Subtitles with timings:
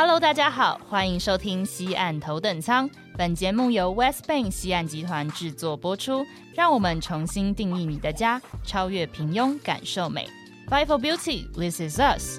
[0.00, 2.88] Hello，大家好，欢迎收听西岸头等舱。
[3.16, 6.24] 本节目由 West Bank 西岸集团制作播出。
[6.54, 10.28] 让我们重新定义你的家，超越平庸，感受美。
[10.70, 12.38] Fight for beauty, this is us.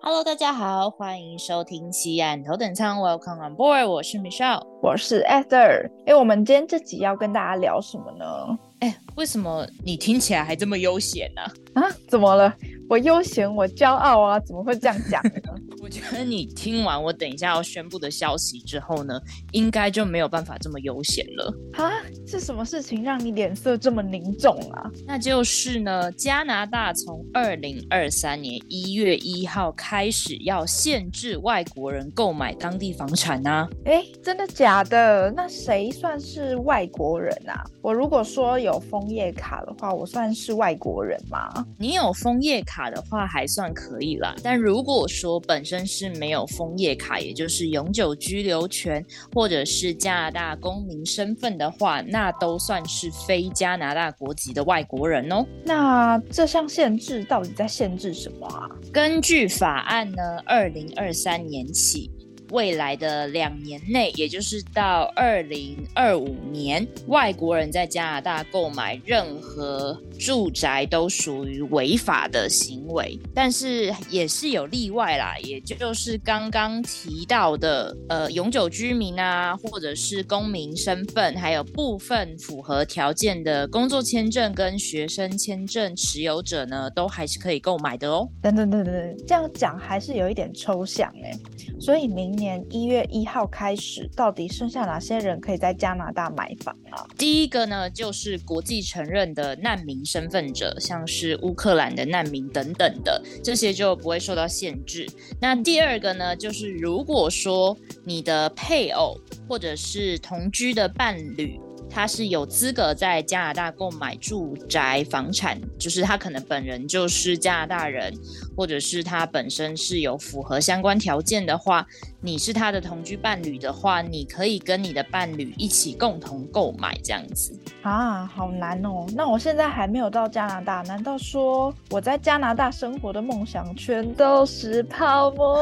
[0.00, 2.98] Hello，大家好，欢迎收听西岸头等舱。
[2.98, 5.90] Welcome on board，我是 Michelle，我是 Esther。
[6.06, 8.58] 哎，我们今天这集要跟大家聊什么呢？
[8.80, 11.42] 哎，为什么你听起来还这么悠闲呢？
[11.74, 12.54] 啊，怎么了？
[12.88, 14.40] 我悠闲，我骄傲啊！
[14.40, 15.57] 怎么会这样讲呢？
[15.88, 19.18] 我觉得你听完我等一下要宣布的消息之后呢，
[19.52, 21.90] 应该就没有办法这么悠闲了啊！
[22.26, 24.90] 是什么事情让你脸色这么凝重啊？
[25.06, 33.66] 那就是呢，加拿大从二零二三年一月一号开始要限制外国人购买当地房产啊！
[33.86, 35.32] 哎，真的假的？
[35.34, 37.64] 那谁算是外国人啊？
[37.80, 41.64] 我如果说有枫叶卡的话，我算是外国人吗？
[41.78, 42.68] 你有枫叶卡？
[42.68, 55.44] 卡的话还算可以啦，但如果说本身是没有枫叶卡，也就是永久居留权或者是加拿大公民身份的话，那都算是非加拿大国籍的外国人哦。
[55.64, 58.68] 那这项限制到底在限制什么啊？
[58.92, 62.10] 根据法案呢，二零二三年起。
[62.50, 73.18] 未来的两年内，也就是到二零二五年，外国人在加拿大购买任何住宅都属于违法的行为。
[73.34, 88.26] 但是也是有例外啦，也就是刚刚提到的，呃，永久居民啊，或者是公民身份，还有部分符合条件的工作签证跟学生签证持有者呢，都还是可以购买的哦。
[88.40, 91.30] 等等等等，这样讲还是有一点抽象哎，
[91.78, 92.37] 所以明。
[92.38, 97.04] 年一月一号开始，到底剩下哪些人可以在加拿大买房啊？
[97.18, 105.06] 第一个呢，就是国际承认的难民身份者，像是乌克兰的难民等等的，这些就不会受到限制。
[105.40, 111.60] 那第二个呢，就是如果说你的配偶或者是同居的伴侣。
[111.90, 118.12] 他是有资格在加拿大购买住宅房产，就是他可能本人就是加拿大人，
[118.56, 121.86] 或者是他本身是有符合相关条件的话，
[122.20, 129.06] 你是他的同居伴侣的话，你可以跟你的伴侣一起共同购买这样子啊，好难哦。
[129.14, 135.56] 那我现在还没有到加拿大，难道说我在加拿大生活的梦想全都是泡沫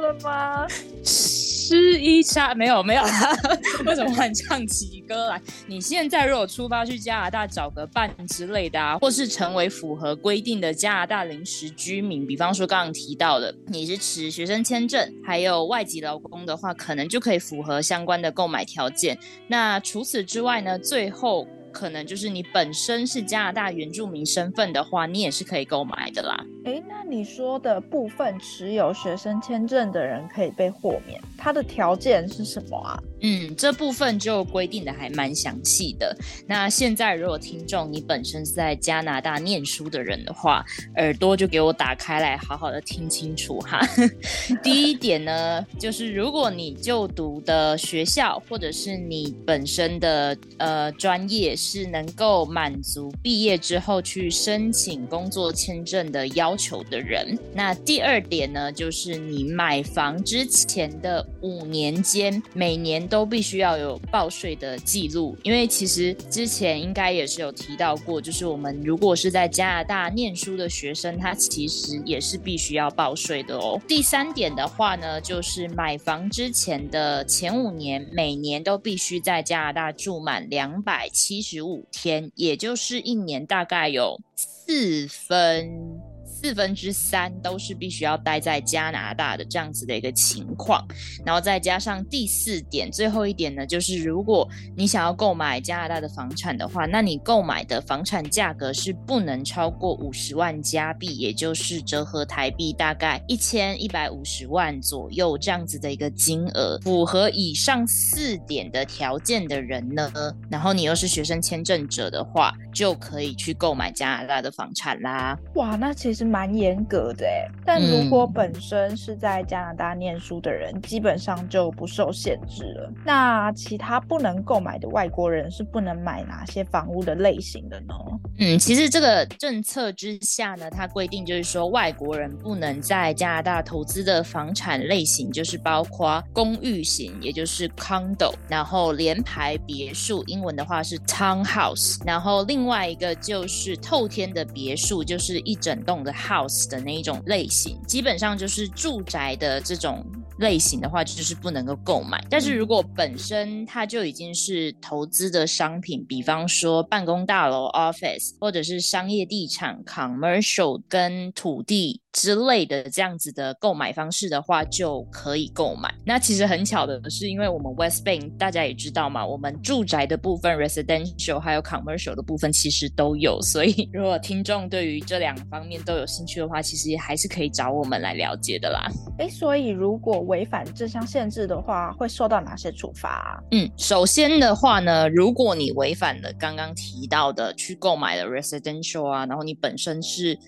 [0.00, 0.66] 了吗？
[1.68, 3.02] 吃一餐没有没有，
[3.84, 5.40] 为什么很唱起歌来？
[5.66, 19.18] 你现在如果出发去加拿大找个伴之类的啊，或是成为符合规定的加拿大临时居民，比方说刚刚提到的，你是持学生签证，还有外籍劳工的话，可能就可以符合相关的购买条件。
[19.46, 20.78] 那除此之外呢？
[20.78, 21.46] 最后。
[21.70, 26.42] 可能就是你本身是加拿大原住民身份的话，你也是可以购买的啦。
[26.68, 33.02] 哎，那你说的部分持有学生签证的人可以被豁免，它的条件是什么啊？
[33.22, 36.14] 嗯，这部分就规定的还蛮详细的。
[36.46, 40.62] 那现在如果听众你本身是在加拿大念书的人的话，
[40.96, 43.80] 耳朵就给我打开来，好好的听清楚哈。
[44.62, 51.56] 第一点呢，就是如果你就读的学校或者是你本身的呃专业。
[51.56, 57.38] 是能够满足毕业之后去申请工作签证的要求的人。
[57.54, 65.36] 那第二点呢，就是你买房之前的五年间，每年都必须要有报税的记录。
[65.44, 73.80] 因为其实之前应该也是有提到过，就是我们如果是在加拿大念书的学生，他其实也是必须要报税的哦。
[73.86, 81.58] 第三点的话呢，就是买房之前的前五年，每年都必须在加拿大住满两百七十。
[81.62, 85.97] 五天，也就是一年，大概有四分。
[86.40, 90.86] 四分之三都是必须要待在加拿大的这样子的一个情况，
[91.26, 106.78] 然后再加上第四点，最后一点呢，就是如果你想要购买加拿大的房产的话，那你购买的房产价格是不能超过五十万加币，也就是折合台币大概一千一百五十万左右这样子的一个金额。
[106.84, 110.08] 符合以上四点的条件的人呢，
[110.48, 115.36] 然后你又是学生签证者的话，就可以去购买加拿大的房产啦。
[115.56, 116.27] 哇，那其实。
[116.28, 117.48] 蛮严格的哎。
[117.64, 122.92] 但如果本身是在加拿大念书的人，基本上就不受限制了。
[123.04, 127.94] 那其他不能购买的外国人是不能买哪些房屋的类型的呢？
[128.38, 150.04] 嗯，其实这个政策之下呢，它规定就是说外国人不能在加拿大投资的房产类型，就是包括公寓型，也就是 condo，然后联排别墅，英文的话是 townhouse，然后另外一个就是透天的别墅，就是一整栋的 house 的那一种类型，基本上就是住宅的这种。
[150.38, 162.00] 类型的话就是不能够购买，但是如果本身它就已经是投资的商品，比方说办公大楼 office，或者是商业地产 commercial 跟土地。
[162.12, 165.92] 之类的这样子的购买方式的话，就可以购买。
[166.04, 173.40] 那其实很巧的是，因为我们 West Bank 大家也知道嘛，我们住宅的部分 residential 还有 commercial 的部分其实都有。
[173.42, 178.88] 所以如果听众对于这两方面都有兴趣的话，其实还是可以找我们来了解的啦。
[179.18, 183.42] 哎，所以如果违反这项限制的话，会受到哪些处罚？
[183.50, 190.38] 嗯，首先的话呢，如果你违反了刚刚提到的去购买的 residential 啊，然后你本身是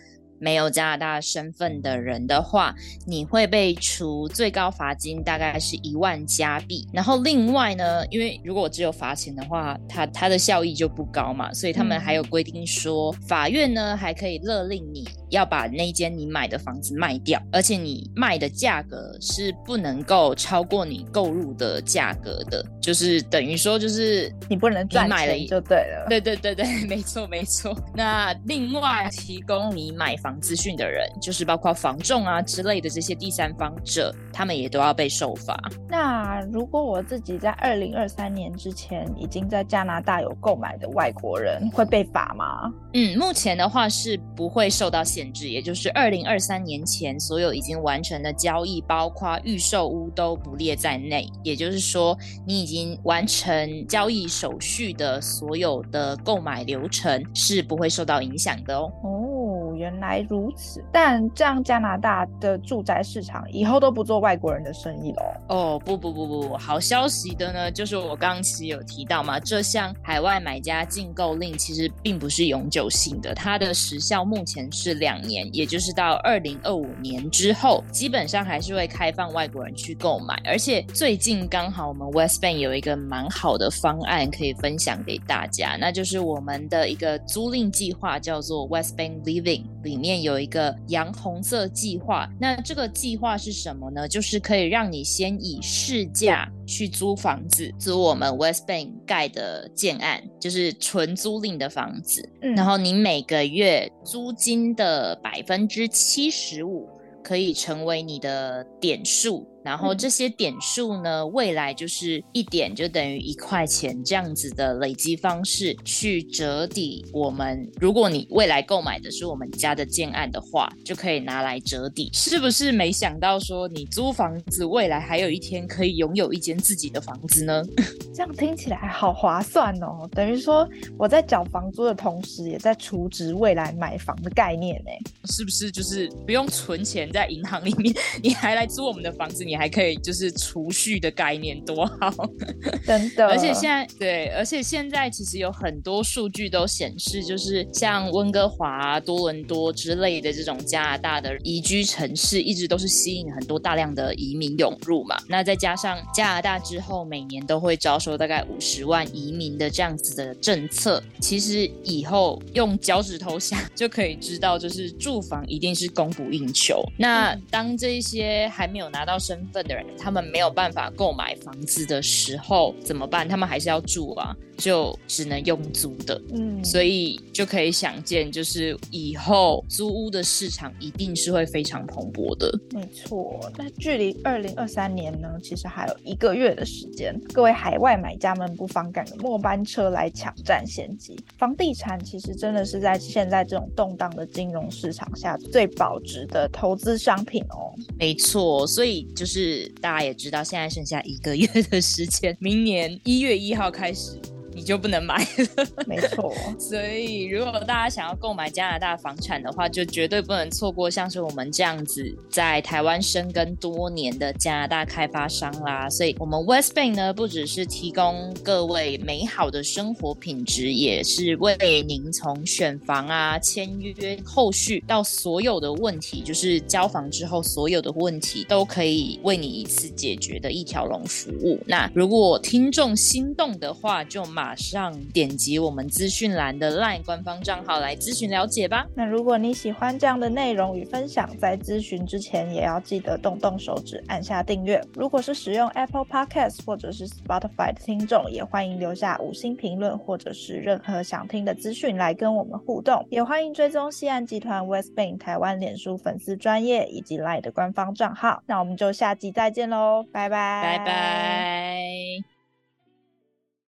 [0.41, 2.75] 没有加拿大身份的人的话，
[3.07, 6.89] 你会被处最高罚金，大概是一万加币。
[6.93, 15.07] 然后另外呢，因为如果只有罚钱的话，它它的效益就不高嘛，所以他们还有规定说，法院呢还可以勒令你。
[15.31, 26.07] 要把那间你买的房子卖掉，而且你卖的价格是不能够超过你购入的价格的，就是等于说就是你不能赚钱就对了。
[26.09, 27.77] 对对对对， 没错没错。
[27.95, 35.57] 那另外提供你买房资讯的人，就是包括房仲啊之类的这些第三方者，他们也都要被受罚。
[35.89, 42.73] 那如果我自己在二零二三年之前已经在加拿大有购买的外国人，会被罚吗？
[42.95, 45.20] 嗯，目前的话是不会受到限。
[45.21, 51.29] 限制，也就是二零二三年前所有已经完成的交易，包括预售屋都不列在内。
[51.43, 58.91] 也就是说，你已经完成交易手续的所有的购买流程是不会受到影响的哦。
[59.03, 60.83] 哦，原来如此。
[60.93, 65.40] 但这样加拿大的住宅市场以后都不做外国人的生意了？
[65.51, 75.21] 哦，不不不不不，好消息的呢，就是我刚其实有提到嘛，这项海外买家禁购令其实并不是永久性的，它的时效目前是两。
[75.21, 80.35] 年，也就是到二零二五年之后，基本上还是会开放外国人去购买。
[80.47, 92.27] 而且最近刚好我们 West Bank 有一个蛮好的方案可以分享给大家，那就是我们的一个租赁计划，叫做 West Bank Living，里面有一个洋红色计划。
[92.39, 94.09] 那这个计划是什么呢？
[94.09, 102.29] 就是可以让你先以市价去租房子，租我们 West Bank 盖的建案，就是纯租赁的房子。
[102.41, 105.19] 然后你每个月租金的。
[105.23, 106.89] 百分之七十五
[107.23, 109.47] 可以成为你的点数。
[109.63, 117.71] 然后这些点数呢，未来就是一点就等于一块钱这样子的累积方式去折抵我们。
[117.79, 122.11] 如果你未来购买的是我们家的建案的话，就可以拿来折抵。
[122.15, 127.63] 是不是没想到说你租房子未来还有一天可以拥有一间自己的房子呢？
[128.15, 130.09] 这样听起来好划算哦！
[130.13, 130.67] 等于说
[130.97, 134.91] 我在缴房租的同时，也在储值未来买房的概念呢？
[135.27, 139.45] 是不是就是不用存钱在银行里面，你还来租我们的房子？
[139.51, 142.15] 你还可以就是储蓄的概念多好，
[142.87, 143.27] 真的。
[143.27, 155.21] 而且现在对，而且现在其实有很多数据都显示，就是像温哥华、多伦多之类的这种加拿大的宜居城市，一直都是吸引很多大量的移民涌入嘛。
[155.27, 166.81] 那再加上加拿大之后每年都会招收大概五十万移民的这样子的政策，其实以后用脚趾头想就可以知道，就是住房一定是供不应求。
[166.97, 173.29] 那当这一些还没有拿到身份的人，他们没有办法购买房子的时候怎么办？
[173.29, 174.35] 他们还是要住啊。
[174.61, 182.53] 就只能用租的，嗯，所以就可以想见，就是以后租屋的市场一定是会非常蓬勃的。
[182.71, 191.19] 没错，那距离二零二三年呢，其实还有一个月的时间，各位海外买家们不妨赶个末班车来抢占先机。
[191.39, 197.73] 房地产其实真的是在现在这种动荡的金融市场下最保值的投资商品哦。
[197.99, 204.21] 没错，所以就是是大家也知道，现在剩下一个月的时间，明年一月一号开始。
[204.61, 205.67] 你就不能买了。
[205.89, 215.89] 没错，所以如果大家想要购买加拿大房产的话，就绝对不能错过像是我们这样子在台湾生根多年的加拿大开发商啦。
[215.89, 231.59] 所以，我们 West Bank 呢，不只是提供各位美好的生活品质，也是为您从选房啊、签约、后续到所有的问题，就是交房之后所有的问题，都可以为你一次解决的一条龙服务。
[231.67, 238.85] 那如果听众心动的话，就马上点击我们资讯栏的 LINE 官方账号来咨询了解吧。
[238.97, 244.83] 那如果你喜欢这样的内容与分享，在咨询之前也要记得动动手指按下订阅。
[244.95, 253.07] 如果是使用 Apple Podcast 或者是 Spotify 的听众，也欢迎留下五星评论，或者是任何想听的资讯来跟我们互动。
[253.09, 258.43] 也欢迎追踪西岸集团 West Bank 台湾脸书粉丝专业以及 LINE 的官方账号。
[258.49, 262.40] 那我们就下集再见喽，拜拜，拜拜。